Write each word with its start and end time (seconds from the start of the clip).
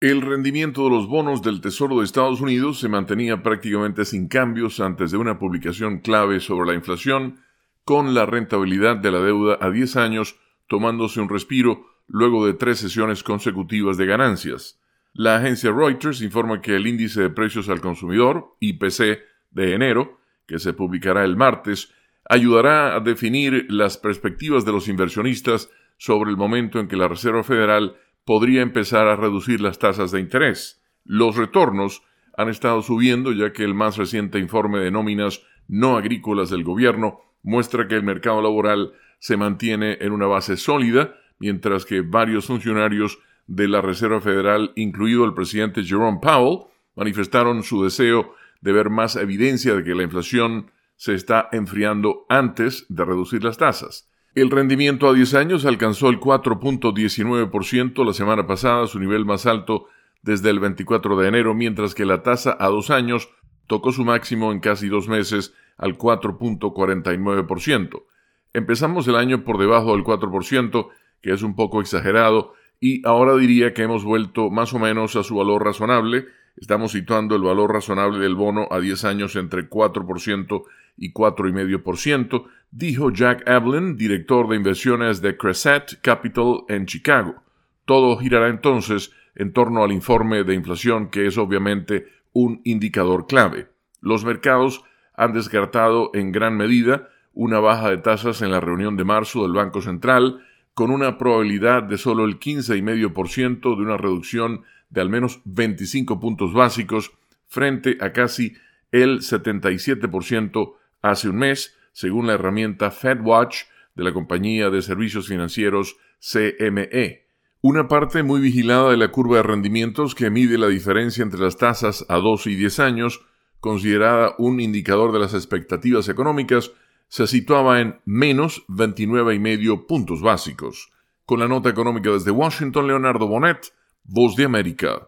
El 0.00 0.22
rendimiento 0.22 0.84
de 0.84 0.90
los 0.90 1.08
bonos 1.08 1.42
del 1.42 1.60
Tesoro 1.60 1.98
de 1.98 2.04
Estados 2.04 2.40
Unidos 2.40 2.78
se 2.78 2.88
mantenía 2.88 3.42
prácticamente 3.42 4.04
sin 4.04 4.28
cambios 4.28 4.78
antes 4.78 5.10
de 5.10 5.16
una 5.16 5.40
publicación 5.40 5.98
clave 5.98 6.38
sobre 6.38 6.68
la 6.68 6.74
inflación, 6.74 7.40
con 7.84 8.14
la 8.14 8.24
rentabilidad 8.24 8.98
de 8.98 9.10
la 9.10 9.18
deuda 9.18 9.58
a 9.60 9.70
10 9.70 9.96
años 9.96 10.38
tomándose 10.68 11.20
un 11.20 11.28
respiro 11.28 11.84
luego 12.06 12.46
de 12.46 12.54
tres 12.54 12.78
sesiones 12.78 13.24
consecutivas 13.24 13.96
de 13.96 14.06
ganancias. 14.06 14.80
La 15.14 15.38
agencia 15.38 15.72
Reuters 15.72 16.22
informa 16.22 16.60
que 16.60 16.76
el 16.76 16.86
índice 16.86 17.22
de 17.22 17.30
precios 17.30 17.68
al 17.68 17.80
consumidor, 17.80 18.54
IPC, 18.60 19.18
de 19.50 19.74
enero, 19.74 20.20
que 20.46 20.60
se 20.60 20.74
publicará 20.74 21.24
el 21.24 21.36
martes, 21.36 21.92
ayudará 22.30 22.94
a 22.94 23.00
definir 23.00 23.66
las 23.68 23.98
perspectivas 23.98 24.64
de 24.64 24.70
los 24.70 24.86
inversionistas 24.86 25.70
sobre 25.96 26.30
el 26.30 26.36
momento 26.36 26.78
en 26.78 26.86
que 26.86 26.96
la 26.96 27.08
Reserva 27.08 27.42
Federal 27.42 27.96
podría 28.28 28.60
empezar 28.60 29.08
a 29.08 29.16
reducir 29.16 29.62
las 29.62 29.78
tasas 29.78 30.10
de 30.10 30.20
interés. 30.20 30.82
Los 31.06 31.36
retornos 31.36 32.02
han 32.36 32.50
estado 32.50 32.82
subiendo 32.82 33.32
ya 33.32 33.54
que 33.54 33.64
el 33.64 33.72
más 33.72 33.96
reciente 33.96 34.38
informe 34.38 34.80
de 34.80 34.90
nóminas 34.90 35.40
no 35.66 35.96
agrícolas 35.96 36.50
del 36.50 36.62
gobierno 36.62 37.22
muestra 37.42 37.88
que 37.88 37.94
el 37.94 38.02
mercado 38.02 38.42
laboral 38.42 38.92
se 39.18 39.38
mantiene 39.38 39.96
en 40.02 40.12
una 40.12 40.26
base 40.26 40.58
sólida, 40.58 41.14
mientras 41.38 41.86
que 41.86 42.02
varios 42.02 42.44
funcionarios 42.48 43.18
de 43.46 43.66
la 43.66 43.80
Reserva 43.80 44.20
Federal, 44.20 44.72
incluido 44.76 45.24
el 45.24 45.32
presidente 45.32 45.82
Jerome 45.82 46.18
Powell, 46.20 46.66
manifestaron 46.96 47.62
su 47.62 47.82
deseo 47.82 48.34
de 48.60 48.72
ver 48.72 48.90
más 48.90 49.16
evidencia 49.16 49.74
de 49.74 49.84
que 49.84 49.94
la 49.94 50.02
inflación 50.02 50.70
se 50.96 51.14
está 51.14 51.48
enfriando 51.50 52.26
antes 52.28 52.84
de 52.90 53.06
reducir 53.06 53.42
las 53.42 53.56
tasas. 53.56 54.07
El 54.40 54.52
rendimiento 54.52 55.08
a 55.08 55.14
10 55.14 55.34
años 55.34 55.66
alcanzó 55.66 56.10
el 56.10 56.20
4.19% 56.20 58.06
la 58.06 58.12
semana 58.12 58.46
pasada, 58.46 58.86
su 58.86 59.00
nivel 59.00 59.24
más 59.24 59.46
alto 59.46 59.86
desde 60.22 60.50
el 60.50 60.60
24 60.60 61.16
de 61.16 61.26
enero, 61.26 61.54
mientras 61.54 61.92
que 61.92 62.04
la 62.04 62.22
tasa 62.22 62.56
a 62.60 62.68
dos 62.68 62.90
años 62.90 63.30
tocó 63.66 63.90
su 63.90 64.04
máximo 64.04 64.52
en 64.52 64.60
casi 64.60 64.86
dos 64.86 65.08
meses 65.08 65.54
al 65.76 65.98
4.49%. 65.98 68.04
Empezamos 68.52 69.08
el 69.08 69.16
año 69.16 69.42
por 69.42 69.58
debajo 69.58 69.96
del 69.96 70.04
4%, 70.04 70.88
que 71.20 71.32
es 71.32 71.42
un 71.42 71.56
poco 71.56 71.80
exagerado, 71.80 72.52
y 72.80 73.06
ahora 73.06 73.36
diría 73.36 73.74
que 73.74 73.82
hemos 73.82 74.04
vuelto 74.04 74.50
más 74.50 74.72
o 74.74 74.78
menos 74.78 75.16
a 75.16 75.22
su 75.22 75.36
valor 75.36 75.64
razonable. 75.64 76.26
Estamos 76.56 76.92
situando 76.92 77.36
el 77.36 77.42
valor 77.42 77.72
razonable 77.72 78.18
del 78.18 78.34
bono 78.34 78.68
a 78.70 78.80
10 78.80 79.04
años 79.04 79.36
entre 79.36 79.68
4% 79.68 80.62
y 80.96 81.12
4,5%, 81.12 82.44
dijo 82.70 83.10
Jack 83.10 83.48
Evelyn, 83.48 83.96
director 83.96 84.48
de 84.48 84.56
inversiones 84.56 85.20
de 85.22 85.36
Crescent 85.36 86.00
Capital 86.02 86.64
en 86.68 86.86
Chicago. 86.86 87.36
Todo 87.84 88.16
girará 88.18 88.48
entonces 88.48 89.12
en 89.34 89.52
torno 89.52 89.84
al 89.84 89.92
informe 89.92 90.42
de 90.42 90.54
inflación, 90.54 91.10
que 91.10 91.26
es 91.26 91.38
obviamente 91.38 92.08
un 92.32 92.60
indicador 92.64 93.26
clave. 93.26 93.68
Los 94.00 94.24
mercados 94.24 94.84
han 95.14 95.32
descartado 95.32 96.10
en 96.14 96.32
gran 96.32 96.56
medida 96.56 97.08
una 97.32 97.60
baja 97.60 97.90
de 97.90 97.98
tasas 97.98 98.42
en 98.42 98.50
la 98.50 98.60
reunión 98.60 98.96
de 98.96 99.04
marzo 99.04 99.42
del 99.42 99.52
Banco 99.52 99.80
Central, 99.80 100.44
con 100.78 100.92
una 100.92 101.18
probabilidad 101.18 101.82
de 101.82 101.98
solo 101.98 102.24
el 102.24 102.38
15,5% 102.38 103.76
de 103.76 103.82
una 103.82 103.96
reducción 103.96 104.62
de 104.90 105.00
al 105.00 105.10
menos 105.10 105.40
25 105.44 106.20
puntos 106.20 106.52
básicos 106.52 107.10
frente 107.48 107.98
a 108.00 108.12
casi 108.12 108.54
el 108.92 109.18
77% 109.18 110.74
hace 111.02 111.28
un 111.30 111.36
mes, 111.36 111.76
según 111.90 112.28
la 112.28 112.34
herramienta 112.34 112.92
FedWatch 112.92 113.64
de 113.96 114.04
la 114.04 114.12
compañía 114.12 114.70
de 114.70 114.80
servicios 114.80 115.26
financieros 115.26 115.96
CME. 116.20 117.26
Una 117.60 117.88
parte 117.88 118.22
muy 118.22 118.40
vigilada 118.40 118.92
de 118.92 118.98
la 118.98 119.10
curva 119.10 119.38
de 119.38 119.42
rendimientos 119.42 120.14
que 120.14 120.30
mide 120.30 120.58
la 120.58 120.68
diferencia 120.68 121.24
entre 121.24 121.40
las 121.40 121.56
tasas 121.56 122.06
a 122.08 122.18
2 122.18 122.46
y 122.46 122.54
10 122.54 122.78
años, 122.78 123.26
considerada 123.58 124.36
un 124.38 124.60
indicador 124.60 125.10
de 125.10 125.18
las 125.18 125.34
expectativas 125.34 126.08
económicas, 126.08 126.70
se 127.08 127.26
situaba 127.26 127.80
en 127.80 128.00
menos 128.04 128.64
29,5 128.68 129.86
puntos 129.86 130.20
básicos. 130.20 130.90
Con 131.24 131.40
la 131.40 131.48
nota 131.48 131.68
económica 131.68 132.10
desde 132.10 132.30
Washington, 132.30 132.86
Leonardo 132.86 133.26
Bonet, 133.26 133.72
Voz 134.04 134.36
de 134.36 134.44
América. 134.44 134.96